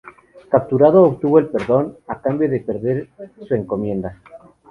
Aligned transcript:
Capturado, 0.49 1.03
obtuvo 1.03 1.37
el 1.37 1.49
perdón 1.49 1.95
a 2.07 2.19
cambio 2.19 2.49
de 2.49 2.61
perder 2.61 3.09
su 3.47 3.53
encomienda. 3.53 4.19